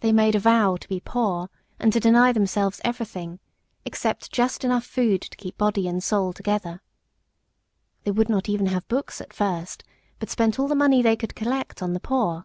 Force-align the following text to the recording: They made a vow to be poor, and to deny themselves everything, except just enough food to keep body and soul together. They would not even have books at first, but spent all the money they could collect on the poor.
They 0.00 0.10
made 0.10 0.34
a 0.34 0.40
vow 0.40 0.74
to 0.76 0.88
be 0.88 0.98
poor, 0.98 1.50
and 1.78 1.92
to 1.92 2.00
deny 2.00 2.32
themselves 2.32 2.80
everything, 2.82 3.38
except 3.84 4.32
just 4.32 4.64
enough 4.64 4.82
food 4.84 5.22
to 5.22 5.36
keep 5.36 5.56
body 5.56 5.86
and 5.86 6.02
soul 6.02 6.32
together. 6.32 6.82
They 8.02 8.10
would 8.10 8.28
not 8.28 8.48
even 8.48 8.66
have 8.66 8.88
books 8.88 9.20
at 9.20 9.32
first, 9.32 9.84
but 10.18 10.30
spent 10.30 10.58
all 10.58 10.66
the 10.66 10.74
money 10.74 11.00
they 11.00 11.14
could 11.14 11.36
collect 11.36 11.80
on 11.80 11.92
the 11.92 12.00
poor. 12.00 12.44